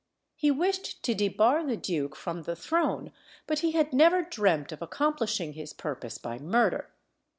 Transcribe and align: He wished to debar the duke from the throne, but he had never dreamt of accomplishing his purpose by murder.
He 0.35 0.49
wished 0.49 1.03
to 1.03 1.13
debar 1.13 1.63
the 1.63 1.77
duke 1.77 2.15
from 2.15 2.41
the 2.41 2.55
throne, 2.55 3.11
but 3.45 3.59
he 3.59 3.73
had 3.73 3.93
never 3.93 4.23
dreamt 4.23 4.71
of 4.71 4.81
accomplishing 4.81 5.53
his 5.53 5.73
purpose 5.73 6.17
by 6.17 6.39
murder. 6.39 6.89